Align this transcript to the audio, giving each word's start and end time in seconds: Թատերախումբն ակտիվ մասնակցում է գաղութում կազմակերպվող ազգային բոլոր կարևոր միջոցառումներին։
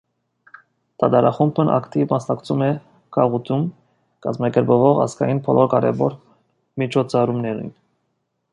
Թատերախումբն 1.01 1.67
ակտիվ 1.73 2.07
մասնակցում 2.13 2.63
է 2.67 2.69
գաղութում 3.17 3.67
կազմակերպվող 4.27 5.03
ազգային 5.05 5.43
բոլոր 5.49 5.69
կարևոր 5.75 6.17
միջոցառումներին։ 6.85 7.71